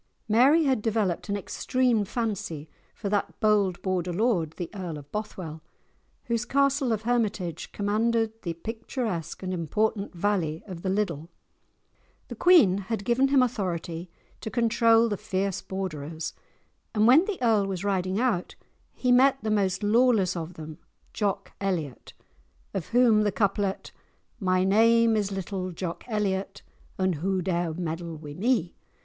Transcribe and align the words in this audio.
Mary 0.27 0.63
had 0.63 0.81
developed 0.81 1.29
an 1.29 1.37
extreme 1.37 2.03
fancy 2.03 2.67
for 2.95 3.07
that 3.07 3.39
bold 3.39 3.79
Border 3.83 4.11
Lord, 4.11 4.53
the 4.53 4.67
Earl 4.73 4.97
of 4.97 5.11
Bothwell, 5.11 5.61
whose 6.23 6.43
Castle 6.43 6.91
of 6.91 7.03
Hermitage 7.03 7.71
commanded 7.71 8.41
the 8.41 8.55
picturesque 8.55 9.43
and 9.43 9.53
important 9.53 10.15
valley 10.15 10.63
of 10.65 10.81
the 10.81 10.89
Liddel. 10.89 11.29
The 12.29 12.35
Queen 12.35 12.79
had 12.79 13.05
given 13.05 13.27
him 13.27 13.43
authority 13.43 14.09
to 14.39 14.49
control 14.49 15.07
the 15.07 15.17
fierce 15.17 15.61
Borderers; 15.61 16.33
and 16.95 17.05
when 17.05 17.25
the 17.25 17.37
earl 17.39 17.67
was 17.67 17.83
riding 17.83 18.19
out 18.19 18.55
he 18.95 19.11
met 19.11 19.37
the 19.43 19.51
most 19.51 19.83
lawless 19.83 20.35
of 20.35 20.55
them, 20.55 20.79
Jock 21.13 21.51
Elliot, 21.61 22.13
of 22.73 22.87
whom 22.87 23.21
the 23.21 23.31
couplet— 23.31 23.91
"My 24.39 24.63
name 24.63 25.15
is 25.15 25.31
little 25.31 25.71
Jock 25.71 26.05
Elliot 26.07 26.63
And 26.97 27.13
who 27.21 27.43
dare 27.43 27.75
meddle 27.75 28.15
wi' 28.17 28.33
me?" 28.33 28.73